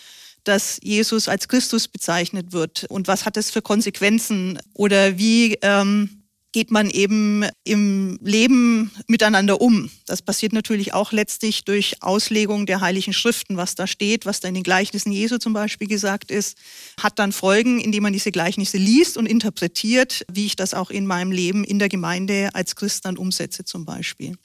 dass 0.44 0.80
Jesus 0.84 1.28
als 1.28 1.48
Christus 1.48 1.88
bezeichnet 1.88 2.52
wird 2.52 2.86
und 2.90 3.08
was 3.08 3.26
hat 3.26 3.38
es 3.38 3.50
für 3.50 3.62
Konsequenzen 3.62 4.60
oder 4.74 5.18
wie 5.18 5.58
ähm, 5.62 6.23
geht 6.54 6.70
man 6.70 6.90
eben 6.90 7.44
im 7.64 8.18
Leben 8.22 8.92
miteinander 9.08 9.60
um. 9.60 9.90
Das 10.06 10.22
passiert 10.22 10.54
natürlich 10.54 10.94
auch 10.94 11.12
letztlich 11.12 11.66
durch 11.66 12.02
Auslegung 12.02 12.68
der 12.68 12.80
heiligen 12.80 13.12
Schriften, 13.12 13.58
was 13.58 13.76
da 13.76 13.88
steht, 13.88 14.26
was 14.26 14.40
da 14.40 14.48
in 14.48 14.54
den 14.54 14.64
Gleichnissen 14.64 15.12
Jesu 15.12 15.40
zum 15.40 15.52
Beispiel 15.54 15.88
gesagt 15.88 16.32
ist, 16.32 16.58
hat 17.02 17.18
dann 17.20 17.32
Folgen, 17.32 17.82
indem 17.82 18.04
man 18.04 18.14
diese 18.14 18.32
Gleichnisse 18.32 18.78
liest 18.78 19.18
und 19.18 19.26
interpretiert, 19.26 20.26
wie 20.32 20.46
ich 20.46 20.56
das 20.56 20.74
auch 20.74 20.92
in 20.92 21.08
meinem 21.08 21.32
Leben 21.32 21.64
in 21.64 21.80
der 21.80 21.90
Gemeinde 21.90 22.52
als 22.54 22.76
Christ 22.76 23.06
dann 23.06 23.18
umsetze 23.18 23.66
zum 23.66 23.84
Beispiel. 23.84 24.36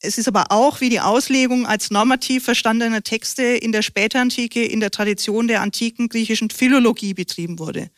Es 0.00 0.18
ist 0.18 0.28
aber 0.28 0.46
auch 0.50 0.80
wie 0.80 0.90
die 0.90 1.00
Auslegung 1.00 1.64
als 1.64 1.90
normativ 1.90 2.44
verstandener 2.44 3.02
Texte 3.02 3.42
in 3.42 3.72
der 3.72 3.82
Spätantike 3.82 4.64
in 4.64 4.80
der 4.80 4.90
Tradition 4.90 5.48
der 5.48 5.62
antiken 5.62 6.08
griechischen 6.08 6.50
Philologie 6.50 7.14
betrieben 7.14 7.58
wurde 7.58 7.88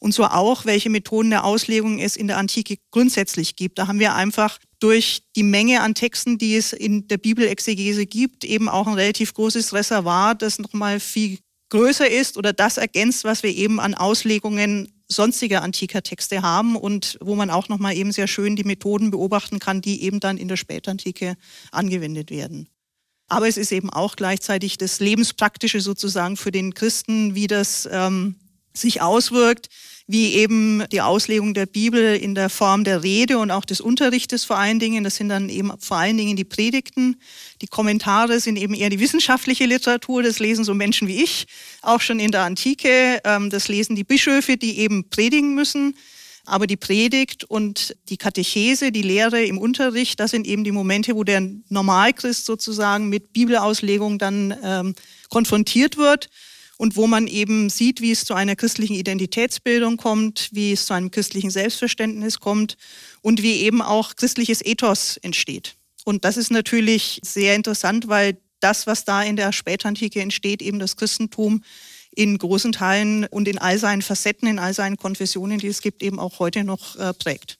und 0.00 0.12
so 0.12 0.24
auch, 0.24 0.64
welche 0.64 0.90
Methoden 0.90 1.30
der 1.30 1.44
Auslegung 1.44 1.98
es 2.00 2.16
in 2.16 2.26
der 2.26 2.38
Antike 2.38 2.76
grundsätzlich 2.90 3.54
gibt. 3.54 3.78
Da 3.78 3.86
haben 3.86 4.00
wir 4.00 4.14
einfach 4.14 4.58
durch 4.80 5.22
die 5.36 5.42
Menge 5.42 5.82
an 5.82 5.94
Texten, 5.94 6.38
die 6.38 6.56
es 6.56 6.72
in 6.72 7.06
der 7.06 7.18
Bibelexegese 7.18 8.06
gibt, 8.06 8.44
eben 8.44 8.68
auch 8.68 8.86
ein 8.86 8.94
relativ 8.94 9.34
großes 9.34 9.72
Reservoir, 9.72 10.34
das 10.34 10.58
nochmal 10.58 10.98
viel 10.98 11.38
größer 11.68 12.10
ist 12.10 12.36
oder 12.36 12.52
das 12.52 12.78
ergänzt, 12.78 13.24
was 13.24 13.42
wir 13.42 13.54
eben 13.54 13.78
an 13.78 13.94
Auslegungen 13.94 14.92
sonstiger 15.06 15.62
antiker 15.62 16.02
Texte 16.02 16.42
haben 16.42 16.76
und 16.76 17.18
wo 17.20 17.34
man 17.34 17.50
auch 17.50 17.68
nochmal 17.68 17.94
eben 17.94 18.12
sehr 18.12 18.26
schön 18.26 18.56
die 18.56 18.64
Methoden 18.64 19.10
beobachten 19.10 19.58
kann, 19.58 19.80
die 19.80 20.02
eben 20.02 20.20
dann 20.20 20.38
in 20.38 20.48
der 20.48 20.56
Spätantike 20.56 21.36
angewendet 21.72 22.30
werden. 22.30 22.68
Aber 23.28 23.46
es 23.46 23.56
ist 23.56 23.70
eben 23.70 23.90
auch 23.90 24.16
gleichzeitig 24.16 24.78
das 24.78 24.98
Lebenspraktische 24.98 25.80
sozusagen 25.80 26.36
für 26.36 26.50
den 26.50 26.74
Christen, 26.74 27.34
wie 27.34 27.46
das 27.46 27.88
ähm, 27.90 28.36
sich 28.72 29.02
auswirkt, 29.02 29.68
wie 30.10 30.34
eben 30.34 30.82
die 30.90 31.02
Auslegung 31.02 31.54
der 31.54 31.66
Bibel 31.66 32.16
in 32.16 32.34
der 32.34 32.50
Form 32.50 32.82
der 32.82 33.04
Rede 33.04 33.38
und 33.38 33.52
auch 33.52 33.64
des 33.64 33.80
Unterrichtes 33.80 34.44
vor 34.44 34.58
allen 34.58 34.80
Dingen. 34.80 35.04
Das 35.04 35.14
sind 35.14 35.28
dann 35.28 35.48
eben 35.48 35.70
vor 35.78 35.98
allen 35.98 36.16
Dingen 36.16 36.34
die 36.34 36.44
Predigten. 36.44 37.14
Die 37.62 37.68
Kommentare 37.68 38.40
sind 38.40 38.56
eben 38.56 38.74
eher 38.74 38.90
die 38.90 38.98
wissenschaftliche 38.98 39.66
Literatur. 39.66 40.24
Das 40.24 40.40
lesen 40.40 40.64
so 40.64 40.74
Menschen 40.74 41.06
wie 41.06 41.22
ich, 41.22 41.46
auch 41.82 42.00
schon 42.00 42.18
in 42.18 42.32
der 42.32 42.42
Antike. 42.42 43.20
Ähm, 43.22 43.50
das 43.50 43.68
lesen 43.68 43.94
die 43.94 44.02
Bischöfe, 44.02 44.56
die 44.56 44.78
eben 44.78 45.08
predigen 45.10 45.54
müssen. 45.54 45.96
Aber 46.44 46.66
die 46.66 46.76
Predigt 46.76 47.44
und 47.44 47.94
die 48.08 48.16
Katechese, 48.16 48.90
die 48.90 49.02
Lehre 49.02 49.44
im 49.44 49.58
Unterricht, 49.58 50.18
das 50.18 50.32
sind 50.32 50.44
eben 50.44 50.64
die 50.64 50.72
Momente, 50.72 51.14
wo 51.14 51.22
der 51.22 51.48
Normalchrist 51.68 52.46
sozusagen 52.46 53.08
mit 53.08 53.32
Bibelauslegung 53.32 54.18
dann 54.18 54.56
ähm, 54.64 54.94
konfrontiert 55.28 55.96
wird 55.96 56.30
und 56.80 56.96
wo 56.96 57.06
man 57.06 57.26
eben 57.26 57.68
sieht, 57.68 58.00
wie 58.00 58.10
es 58.10 58.24
zu 58.24 58.32
einer 58.32 58.56
christlichen 58.56 58.94
Identitätsbildung 58.94 59.98
kommt, 59.98 60.48
wie 60.52 60.72
es 60.72 60.86
zu 60.86 60.94
einem 60.94 61.10
christlichen 61.10 61.50
Selbstverständnis 61.50 62.40
kommt 62.40 62.78
und 63.20 63.42
wie 63.42 63.60
eben 63.60 63.82
auch 63.82 64.16
christliches 64.16 64.64
Ethos 64.64 65.18
entsteht. 65.18 65.74
Und 66.06 66.24
das 66.24 66.38
ist 66.38 66.50
natürlich 66.50 67.20
sehr 67.22 67.54
interessant, 67.54 68.08
weil 68.08 68.38
das, 68.60 68.86
was 68.86 69.04
da 69.04 69.22
in 69.22 69.36
der 69.36 69.52
Spätantike 69.52 70.22
entsteht, 70.22 70.62
eben 70.62 70.78
das 70.78 70.96
Christentum 70.96 71.62
in 72.12 72.38
großen 72.38 72.72
Teilen 72.72 73.26
und 73.26 73.46
in 73.46 73.58
all 73.58 73.76
seinen 73.76 74.00
Facetten, 74.00 74.48
in 74.48 74.58
all 74.58 74.72
seinen 74.72 74.96
Konfessionen, 74.96 75.58
die 75.58 75.68
es 75.68 75.82
gibt, 75.82 76.02
eben 76.02 76.18
auch 76.18 76.38
heute 76.38 76.64
noch 76.64 76.96
äh, 76.96 77.12
prägt. 77.12 77.58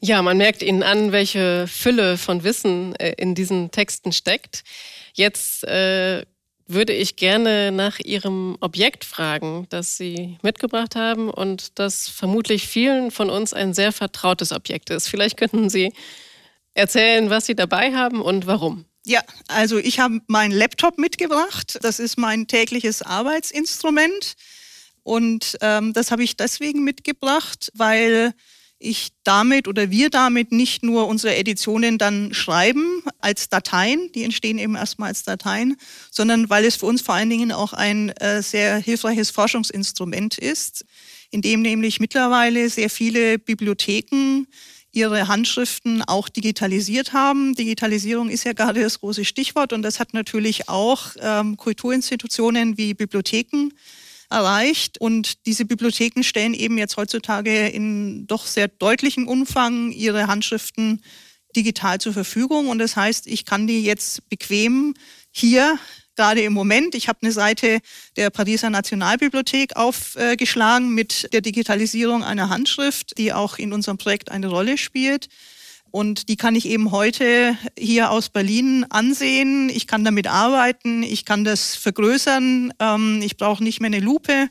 Ja, 0.00 0.22
man 0.22 0.38
merkt 0.38 0.62
Ihnen 0.62 0.82
an, 0.82 1.12
welche 1.12 1.66
Fülle 1.68 2.16
von 2.16 2.42
Wissen 2.42 2.94
äh, 2.96 3.12
in 3.18 3.34
diesen 3.34 3.70
Texten 3.70 4.12
steckt. 4.12 4.64
Jetzt 5.12 5.64
äh, 5.64 6.24
würde 6.72 6.92
ich 6.92 7.16
gerne 7.16 7.72
nach 7.72 7.98
Ihrem 8.00 8.56
Objekt 8.60 9.04
fragen, 9.04 9.66
das 9.68 9.96
Sie 9.96 10.38
mitgebracht 10.42 10.96
haben 10.96 11.30
und 11.30 11.78
das 11.78 12.08
vermutlich 12.08 12.66
vielen 12.66 13.10
von 13.10 13.30
uns 13.30 13.52
ein 13.52 13.74
sehr 13.74 13.92
vertrautes 13.92 14.52
Objekt 14.52 14.90
ist. 14.90 15.08
Vielleicht 15.08 15.36
könnten 15.36 15.70
Sie 15.70 15.92
erzählen, 16.74 17.30
was 17.30 17.46
Sie 17.46 17.54
dabei 17.54 17.94
haben 17.94 18.20
und 18.20 18.46
warum. 18.46 18.84
Ja, 19.04 19.20
also 19.48 19.78
ich 19.78 19.98
habe 19.98 20.20
meinen 20.28 20.52
Laptop 20.52 20.98
mitgebracht. 20.98 21.78
Das 21.82 21.98
ist 21.98 22.18
mein 22.18 22.46
tägliches 22.46 23.02
Arbeitsinstrument. 23.02 24.34
Und 25.02 25.58
ähm, 25.60 25.92
das 25.92 26.12
habe 26.12 26.22
ich 26.22 26.36
deswegen 26.36 26.84
mitgebracht, 26.84 27.72
weil 27.74 28.34
ich 28.82 29.10
damit 29.24 29.68
oder 29.68 29.90
wir 29.90 30.10
damit 30.10 30.52
nicht 30.52 30.82
nur 30.82 31.06
unsere 31.06 31.36
Editionen 31.36 31.98
dann 31.98 32.34
schreiben 32.34 33.02
als 33.18 33.48
Dateien, 33.48 34.10
die 34.14 34.24
entstehen 34.24 34.58
eben 34.58 34.74
erstmal 34.74 35.08
als 35.08 35.22
Dateien, 35.22 35.76
sondern 36.10 36.50
weil 36.50 36.64
es 36.64 36.76
für 36.76 36.86
uns 36.86 37.02
vor 37.02 37.14
allen 37.14 37.30
Dingen 37.30 37.52
auch 37.52 37.72
ein 37.72 38.10
äh, 38.10 38.42
sehr 38.42 38.76
hilfreiches 38.78 39.30
Forschungsinstrument 39.30 40.38
ist, 40.38 40.84
in 41.30 41.42
dem 41.42 41.62
nämlich 41.62 42.00
mittlerweile 42.00 42.68
sehr 42.68 42.90
viele 42.90 43.38
Bibliotheken 43.38 44.46
ihre 44.92 45.26
Handschriften 45.26 46.02
auch 46.02 46.28
digitalisiert 46.28 47.14
haben. 47.14 47.54
Digitalisierung 47.54 48.28
ist 48.28 48.44
ja 48.44 48.52
gerade 48.52 48.82
das 48.82 49.00
große 49.00 49.24
Stichwort 49.24 49.72
und 49.72 49.82
das 49.82 49.98
hat 49.98 50.12
natürlich 50.12 50.68
auch 50.68 51.12
ähm, 51.18 51.56
Kulturinstitutionen 51.56 52.76
wie 52.76 52.92
Bibliotheken 52.92 53.70
erreicht. 54.32 54.98
Und 54.98 55.46
diese 55.46 55.64
Bibliotheken 55.64 56.22
stellen 56.22 56.54
eben 56.54 56.78
jetzt 56.78 56.96
heutzutage 56.96 57.68
in 57.68 58.26
doch 58.26 58.46
sehr 58.46 58.68
deutlichem 58.68 59.28
Umfang 59.28 59.92
ihre 59.92 60.26
Handschriften 60.26 61.02
digital 61.54 62.00
zur 62.00 62.12
Verfügung. 62.12 62.68
Und 62.68 62.78
das 62.78 62.96
heißt, 62.96 63.26
ich 63.26 63.44
kann 63.44 63.66
die 63.66 63.82
jetzt 63.82 64.28
bequem 64.28 64.94
hier 65.30 65.78
gerade 66.16 66.42
im 66.42 66.52
Moment. 66.52 66.94
Ich 66.94 67.08
habe 67.08 67.20
eine 67.22 67.32
Seite 67.32 67.80
der 68.16 68.30
Pariser 68.30 68.70
Nationalbibliothek 68.70 69.76
aufgeschlagen 69.76 70.94
mit 70.94 71.32
der 71.32 71.40
Digitalisierung 71.40 72.22
einer 72.22 72.48
Handschrift, 72.48 73.18
die 73.18 73.32
auch 73.32 73.58
in 73.58 73.72
unserem 73.72 73.98
Projekt 73.98 74.30
eine 74.30 74.48
Rolle 74.48 74.78
spielt. 74.78 75.28
Und 75.92 76.30
die 76.30 76.36
kann 76.36 76.54
ich 76.56 76.66
eben 76.66 76.90
heute 76.90 77.56
hier 77.78 78.10
aus 78.10 78.30
Berlin 78.30 78.86
ansehen. 78.88 79.68
Ich 79.68 79.86
kann 79.86 80.04
damit 80.04 80.26
arbeiten, 80.26 81.02
ich 81.02 81.26
kann 81.26 81.44
das 81.44 81.76
vergrößern. 81.76 82.72
Ähm, 82.80 83.20
ich 83.22 83.36
brauche 83.36 83.62
nicht 83.62 83.80
mehr 83.80 83.88
eine 83.88 84.00
Lupe, 84.00 84.48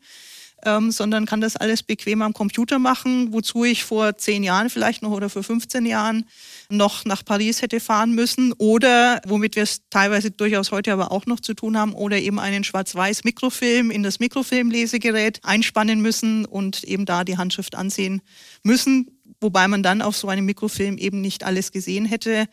ähm, 0.64 0.92
sondern 0.92 1.26
kann 1.26 1.42
das 1.42 1.58
alles 1.58 1.82
bequem 1.82 2.22
am 2.22 2.34
Computer 2.34 2.78
machen, 2.78 3.34
wozu 3.34 3.64
ich 3.64 3.84
vor 3.84 4.18
zehn 4.18 4.44
Jahren 4.44 4.70
vielleicht 4.70 5.02
noch 5.02 5.10
oder 5.10 5.30
vor 5.32 5.42
15 5.42 5.88
Jahren 5.88 6.26
noch 6.70 7.06
nach 7.06 7.26
Paris 7.26 7.64
hätte 7.64 7.80
fahren 7.80 8.14
müssen 8.14 8.54
oder 8.60 9.20
womit 9.26 9.56
wir 9.56 9.64
es 9.64 9.82
teilweise 9.90 10.30
durchaus 10.30 10.72
heute 10.72 10.94
aber 10.94 11.12
auch 11.12 11.26
noch 11.26 11.40
zu 11.40 11.56
tun 11.56 11.76
haben 11.76 11.94
oder 11.94 12.20
eben 12.20 12.40
einen 12.40 12.64
schwarz-weiß 12.64 13.24
Mikrofilm 13.24 13.90
in 13.90 14.04
das 14.04 14.20
Mikrofilmlesegerät 14.20 15.40
einspannen 15.42 16.02
müssen 16.02 16.46
und 16.46 16.84
eben 16.84 17.06
da 17.06 17.24
die 17.24 17.38
Handschrift 17.38 17.74
ansehen 17.74 18.22
müssen 18.62 19.08
wobei 19.42 19.68
man 19.68 19.84
dann 19.84 20.02
auf 20.02 20.16
so 20.16 20.30
einem 20.30 20.46
Mikrofilm 20.46 20.98
eben 20.98 21.20
nicht 21.20 21.44
alles 21.44 21.72
gesehen 21.72 22.06
hätte. 22.06 22.48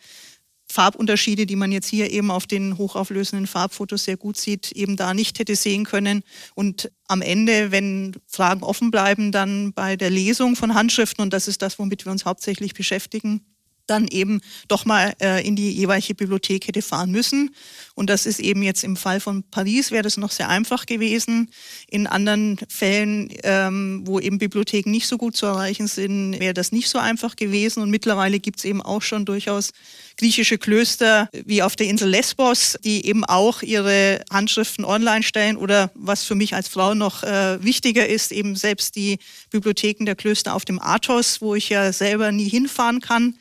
Farbunterschiede, 0.71 1.45
die 1.45 1.55
man 1.55 1.71
jetzt 1.71 1.87
hier 1.87 2.11
eben 2.11 2.29
auf 2.29 2.45
den 2.45 2.77
hochauflösenden 2.77 3.47
Farbfotos 3.47 4.03
sehr 4.03 4.17
gut 4.17 4.37
sieht, 4.37 4.71
eben 4.73 4.97
da 4.97 5.13
nicht 5.13 5.39
hätte 5.39 5.55
sehen 5.55 5.83
können. 5.83 6.21
Und 6.53 6.91
am 7.07 7.21
Ende, 7.21 7.71
wenn 7.71 8.15
Fragen 8.27 8.61
offen 8.61 8.91
bleiben, 8.91 9.31
dann 9.31 9.73
bei 9.73 9.95
der 9.95 10.11
Lesung 10.11 10.55
von 10.55 10.75
Handschriften, 10.75 11.23
und 11.23 11.33
das 11.33 11.47
ist 11.47 11.61
das, 11.61 11.79
womit 11.79 12.05
wir 12.05 12.11
uns 12.11 12.25
hauptsächlich 12.25 12.73
beschäftigen, 12.73 13.41
dann 13.89 14.07
eben 14.07 14.41
doch 14.67 14.85
mal 14.85 15.13
äh, 15.21 15.45
in 15.45 15.55
die 15.55 15.71
jeweilige 15.71 16.15
Bibliothek 16.15 16.67
hätte 16.67 16.81
fahren 16.81 17.11
müssen. 17.11 17.55
Und 17.95 18.09
das 18.09 18.25
ist 18.25 18.39
eben 18.39 18.63
jetzt 18.63 18.83
im 18.83 18.95
Fall 18.95 19.19
von 19.19 19.43
Paris, 19.43 19.91
wäre 19.91 20.03
das 20.03 20.15
noch 20.15 20.31
sehr 20.31 20.47
einfach 20.47 20.85
gewesen. 20.85 21.49
In 21.89 22.07
anderen 22.07 22.57
Fällen, 22.69 23.29
ähm, 23.43 24.03
wo 24.05 24.19
eben 24.19 24.37
Bibliotheken 24.37 24.89
nicht 24.89 25.07
so 25.07 25.17
gut 25.17 25.35
zu 25.35 25.47
erreichen 25.47 25.87
sind, 25.87 26.39
wäre 26.39 26.53
das 26.53 26.71
nicht 26.71 26.87
so 26.87 26.97
einfach 26.97 27.35
gewesen. 27.35 27.83
Und 27.83 27.89
mittlerweile 27.89 28.39
gibt 28.39 28.59
es 28.59 28.65
eben 28.65 28.81
auch 28.81 29.01
schon 29.01 29.25
durchaus 29.25 29.71
griechische 30.17 30.57
Klöster 30.57 31.29
wie 31.45 31.63
auf 31.63 31.75
der 31.75 31.87
Insel 31.87 32.09
Lesbos, 32.09 32.77
die 32.83 33.05
eben 33.05 33.25
auch 33.25 33.61
ihre 33.61 34.23
Handschriften 34.29 34.85
online 34.85 35.23
stellen 35.23 35.57
oder 35.57 35.91
was 35.95 36.23
für 36.23 36.35
mich 36.35 36.53
als 36.53 36.67
Frau 36.67 36.93
noch 36.93 37.23
äh, 37.23 37.63
wichtiger 37.63 38.07
ist, 38.07 38.31
eben 38.31 38.55
selbst 38.55 38.95
die 38.95 39.17
Bibliotheken 39.49 40.05
der 40.05 40.15
Klöster 40.15 40.55
auf 40.55 40.65
dem 40.65 40.81
Athos, 40.81 41.41
wo 41.41 41.55
ich 41.55 41.69
ja 41.69 41.91
selber 41.91 42.31
nie 42.31 42.49
hinfahren 42.49 43.01
kann 43.01 43.35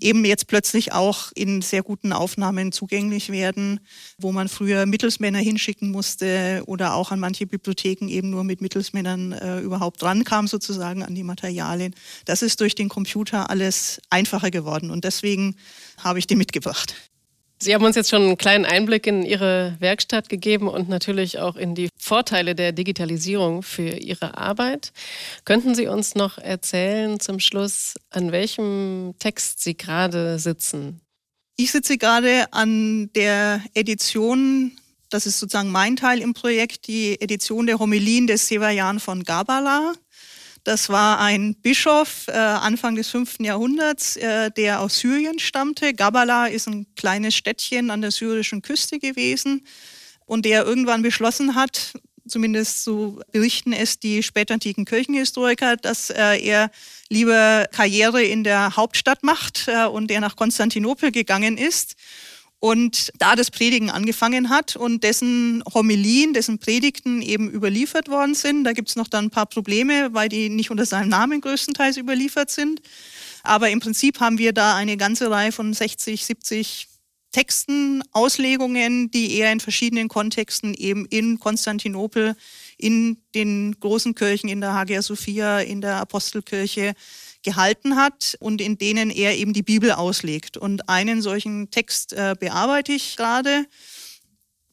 eben 0.00 0.24
jetzt 0.24 0.46
plötzlich 0.46 0.92
auch 0.92 1.32
in 1.34 1.62
sehr 1.62 1.82
guten 1.82 2.12
Aufnahmen 2.12 2.72
zugänglich 2.72 3.30
werden, 3.30 3.80
wo 4.18 4.32
man 4.32 4.48
früher 4.48 4.86
Mittelsmänner 4.86 5.38
hinschicken 5.38 5.90
musste 5.90 6.62
oder 6.66 6.94
auch 6.94 7.10
an 7.10 7.20
manche 7.20 7.46
Bibliotheken 7.46 8.08
eben 8.08 8.30
nur 8.30 8.44
mit 8.44 8.60
Mittelsmännern 8.60 9.32
äh, 9.32 9.60
überhaupt 9.60 10.02
rankam 10.02 10.46
sozusagen 10.46 11.02
an 11.02 11.14
die 11.14 11.22
Materialien. 11.22 11.94
Das 12.24 12.42
ist 12.42 12.60
durch 12.60 12.74
den 12.74 12.88
Computer 12.88 13.50
alles 13.50 14.00
einfacher 14.10 14.50
geworden 14.50 14.90
und 14.90 15.04
deswegen 15.04 15.56
habe 15.98 16.18
ich 16.18 16.26
die 16.26 16.36
mitgebracht. 16.36 16.94
Sie 17.60 17.74
haben 17.74 17.84
uns 17.84 17.96
jetzt 17.96 18.10
schon 18.10 18.22
einen 18.22 18.38
kleinen 18.38 18.64
Einblick 18.64 19.06
in 19.08 19.24
Ihre 19.24 19.74
Werkstatt 19.80 20.28
gegeben 20.28 20.68
und 20.68 20.88
natürlich 20.88 21.38
auch 21.38 21.56
in 21.56 21.74
die 21.74 21.88
Vorteile 21.98 22.54
der 22.54 22.70
Digitalisierung 22.70 23.64
für 23.64 23.96
Ihre 23.96 24.38
Arbeit. 24.38 24.92
Könnten 25.44 25.74
Sie 25.74 25.88
uns 25.88 26.14
noch 26.14 26.38
erzählen 26.38 27.18
zum 27.18 27.40
Schluss, 27.40 27.94
an 28.10 28.30
welchem 28.30 29.14
Text 29.18 29.60
Sie 29.60 29.76
gerade 29.76 30.38
sitzen? 30.38 31.00
Ich 31.56 31.72
sitze 31.72 31.98
gerade 31.98 32.46
an 32.52 33.10
der 33.14 33.60
Edition, 33.74 34.78
das 35.10 35.26
ist 35.26 35.40
sozusagen 35.40 35.70
mein 35.70 35.96
Teil 35.96 36.20
im 36.20 36.34
Projekt, 36.34 36.86
die 36.86 37.20
Edition 37.20 37.66
der 37.66 37.80
Homilien 37.80 38.28
des 38.28 38.46
Sevajan 38.46 39.00
von 39.00 39.24
Gabala. 39.24 39.94
Das 40.68 40.90
war 40.90 41.18
ein 41.18 41.54
Bischof 41.54 42.26
äh, 42.28 42.32
Anfang 42.32 42.94
des 42.94 43.08
5. 43.08 43.36
Jahrhunderts, 43.40 44.16
äh, 44.16 44.50
der 44.50 44.82
aus 44.82 44.98
Syrien 44.98 45.38
stammte. 45.38 45.94
Gabala 45.94 46.44
ist 46.44 46.68
ein 46.68 46.86
kleines 46.94 47.34
Städtchen 47.34 47.90
an 47.90 48.02
der 48.02 48.10
syrischen 48.10 48.60
Küste 48.60 48.98
gewesen 48.98 49.64
und 50.26 50.44
der 50.44 50.66
irgendwann 50.66 51.00
beschlossen 51.00 51.54
hat, 51.54 51.94
zumindest 52.26 52.84
so 52.84 53.18
berichten 53.32 53.72
es 53.72 53.98
die 53.98 54.22
spätantiken 54.22 54.84
Kirchenhistoriker, 54.84 55.78
dass 55.78 56.10
äh, 56.10 56.38
er 56.38 56.70
lieber 57.08 57.64
Karriere 57.72 58.22
in 58.22 58.44
der 58.44 58.76
Hauptstadt 58.76 59.22
macht 59.22 59.68
äh, 59.68 59.86
und 59.86 60.10
er 60.10 60.20
nach 60.20 60.36
Konstantinopel 60.36 61.12
gegangen 61.12 61.56
ist 61.56 61.96
und 62.60 63.12
da 63.18 63.36
das 63.36 63.50
Predigen 63.50 63.90
angefangen 63.90 64.48
hat 64.48 64.74
und 64.74 65.04
dessen 65.04 65.62
Homilien, 65.72 66.32
dessen 66.32 66.58
Predigten 66.58 67.22
eben 67.22 67.50
überliefert 67.50 68.08
worden 68.08 68.34
sind. 68.34 68.64
Da 68.64 68.72
gibt 68.72 68.88
es 68.88 68.96
noch 68.96 69.08
dann 69.08 69.26
ein 69.26 69.30
paar 69.30 69.46
Probleme, 69.46 70.12
weil 70.12 70.28
die 70.28 70.48
nicht 70.48 70.70
unter 70.70 70.84
seinem 70.84 71.08
Namen 71.08 71.40
größtenteils 71.40 71.96
überliefert 71.96 72.50
sind. 72.50 72.82
Aber 73.44 73.70
im 73.70 73.80
Prinzip 73.80 74.20
haben 74.20 74.38
wir 74.38 74.52
da 74.52 74.74
eine 74.74 74.96
ganze 74.96 75.30
Reihe 75.30 75.52
von 75.52 75.72
60, 75.72 76.24
70 76.24 76.88
Texten, 77.30 78.02
Auslegungen, 78.12 79.10
die 79.10 79.34
er 79.36 79.52
in 79.52 79.60
verschiedenen 79.60 80.08
Kontexten 80.08 80.74
eben 80.74 81.04
in 81.06 81.38
Konstantinopel, 81.38 82.34
in 82.78 83.18
den 83.34 83.78
großen 83.78 84.14
Kirchen, 84.14 84.48
in 84.48 84.60
der 84.60 84.72
Hagia 84.72 85.02
Sophia, 85.02 85.60
in 85.60 85.80
der 85.80 85.96
Apostelkirche 85.96 86.94
gehalten 87.42 87.96
hat 87.96 88.36
und 88.40 88.60
in 88.60 88.78
denen 88.78 89.10
er 89.10 89.36
eben 89.36 89.52
die 89.52 89.62
Bibel 89.62 89.92
auslegt. 89.92 90.56
Und 90.56 90.88
einen 90.88 91.22
solchen 91.22 91.70
Text 91.70 92.12
äh, 92.12 92.34
bearbeite 92.38 92.92
ich 92.92 93.16
gerade. 93.16 93.66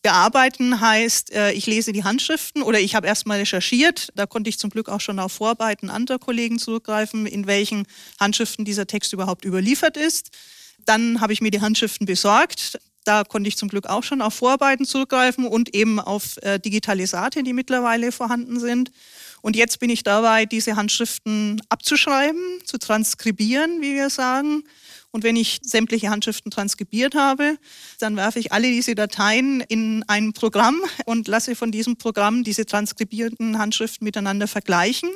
Bearbeiten 0.05 0.81
heißt, 0.81 1.33
äh, 1.33 1.51
ich 1.53 1.65
lese 1.65 1.91
die 1.91 2.03
Handschriften 2.03 2.61
oder 2.61 2.79
ich 2.79 2.93
habe 2.93 3.07
erstmal 3.07 3.39
recherchiert. 3.39 4.09
Da 4.13 4.27
konnte 4.27 4.49
ich 4.49 4.59
zum 4.59 4.69
Glück 4.69 4.87
auch 4.87 5.01
schon 5.01 5.17
auf 5.17 5.31
Vorarbeiten 5.31 5.89
anderer 5.89 6.19
Kollegen 6.19 6.59
zurückgreifen, 6.59 7.25
in 7.25 7.47
welchen 7.47 7.87
Handschriften 8.19 8.65
dieser 8.65 8.85
Text 8.85 9.13
überhaupt 9.13 9.45
überliefert 9.45 9.97
ist. 9.97 10.29
Dann 10.85 11.21
habe 11.21 11.33
ich 11.33 11.41
mir 11.41 11.49
die 11.49 11.61
Handschriften 11.61 12.05
besorgt. 12.05 12.79
Da 13.03 13.23
konnte 13.23 13.47
ich 13.47 13.57
zum 13.57 13.67
Glück 13.67 13.87
auch 13.87 14.03
schon 14.03 14.21
auf 14.21 14.35
Vorarbeiten 14.35 14.85
zurückgreifen 14.85 15.47
und 15.47 15.73
eben 15.73 15.99
auf 15.99 16.37
äh, 16.43 16.59
Digitalisate, 16.59 17.41
die 17.41 17.53
mittlerweile 17.53 18.11
vorhanden 18.11 18.59
sind. 18.59 18.91
Und 19.45 19.55
jetzt 19.55 19.77
bin 19.77 19.91
ich 19.91 20.01
dabei, 20.01 20.47
diese 20.47 20.75
Handschriften 20.75 21.61
abzuschreiben, 21.69 22.41
zu 22.63 22.79
transkribieren, 22.79 23.79
wie 23.79 23.93
wir 23.93 24.09
sagen. 24.09 24.63
Und 25.11 25.23
wenn 25.23 25.35
ich 25.35 25.59
sämtliche 25.61 26.09
Handschriften 26.09 26.49
transkribiert 26.49 27.13
habe, 27.13 27.59
dann 27.99 28.15
werfe 28.15 28.39
ich 28.39 28.51
alle 28.51 28.71
diese 28.71 28.95
Dateien 28.95 29.61
in 29.61 30.03
ein 30.07 30.33
Programm 30.33 30.81
und 31.05 31.27
lasse 31.27 31.55
von 31.55 31.71
diesem 31.71 31.95
Programm 31.95 32.43
diese 32.43 32.65
transkribierten 32.65 33.59
Handschriften 33.59 34.03
miteinander 34.03 34.47
vergleichen. 34.47 35.11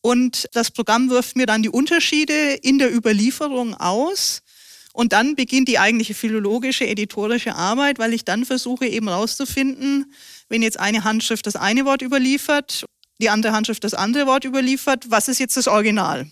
Und 0.00 0.46
das 0.52 0.70
Programm 0.70 1.10
wirft 1.10 1.34
mir 1.34 1.46
dann 1.46 1.64
die 1.64 1.70
Unterschiede 1.70 2.52
in 2.62 2.78
der 2.78 2.94
Überlieferung 2.94 3.74
aus. 3.74 4.42
Und 4.92 5.12
dann 5.12 5.34
beginnt 5.34 5.66
die 5.66 5.80
eigentliche 5.80 6.14
philologische, 6.14 6.86
editorische 6.86 7.56
Arbeit, 7.56 7.98
weil 7.98 8.14
ich 8.14 8.24
dann 8.24 8.44
versuche 8.44 8.86
eben 8.86 9.08
herauszufinden, 9.08 10.12
wenn 10.48 10.62
jetzt 10.62 10.78
eine 10.78 11.02
Handschrift 11.02 11.48
das 11.48 11.56
eine 11.56 11.84
Wort 11.84 12.02
überliefert 12.02 12.84
die 13.18 13.30
andere 13.30 13.52
Handschrift 13.52 13.84
das 13.84 13.94
andere 13.94 14.26
Wort 14.26 14.44
überliefert. 14.44 15.10
Was 15.10 15.28
ist 15.28 15.38
jetzt 15.38 15.56
das 15.56 15.68
Original? 15.68 16.26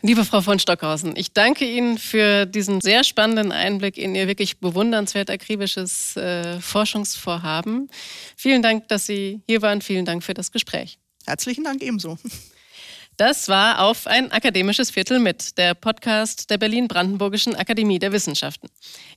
Liebe 0.00 0.24
Frau 0.24 0.40
von 0.42 0.60
Stockhausen, 0.60 1.16
ich 1.16 1.32
danke 1.32 1.64
Ihnen 1.64 1.98
für 1.98 2.46
diesen 2.46 2.80
sehr 2.80 3.02
spannenden 3.02 3.50
Einblick 3.50 3.98
in 3.98 4.14
Ihr 4.14 4.28
wirklich 4.28 4.58
bewundernswert 4.58 5.28
akribisches 5.28 6.16
äh, 6.16 6.60
Forschungsvorhaben. 6.60 7.90
Vielen 8.36 8.62
Dank, 8.62 8.86
dass 8.86 9.06
Sie 9.06 9.40
hier 9.48 9.60
waren. 9.60 9.82
Vielen 9.82 10.04
Dank 10.04 10.22
für 10.22 10.34
das 10.34 10.52
Gespräch. 10.52 11.00
Herzlichen 11.26 11.64
Dank 11.64 11.82
ebenso. 11.82 12.16
Das 13.16 13.48
war 13.48 13.80
auf 13.80 14.06
ein 14.06 14.30
akademisches 14.30 14.92
Viertel 14.92 15.18
mit, 15.18 15.58
der 15.58 15.74
Podcast 15.74 16.50
der 16.50 16.58
Berlin-Brandenburgischen 16.58 17.56
Akademie 17.56 17.98
der 17.98 18.12
Wissenschaften. 18.12 18.68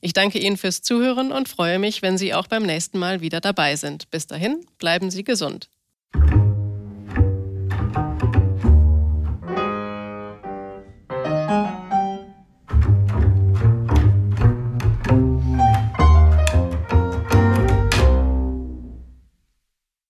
Ich 0.01 0.13
danke 0.13 0.39
Ihnen 0.39 0.58
fürs 0.58 0.82
Zuhören 0.82 1.32
und 1.32 1.48
freue 1.48 1.77
mich, 1.77 2.01
wenn 2.01 2.18
Sie 2.18 2.34
auch 2.34 2.48
beim 2.48 2.63
nächsten 2.63 2.98
Mal 2.98 3.22
wieder 3.22 3.41
dabei 3.41 3.75
sind. 3.75 4.10
Bis 4.10 4.25
dahin, 4.25 4.65
bleiben 4.80 5.12
Sie 5.12 5.24
gesund. 5.24 5.70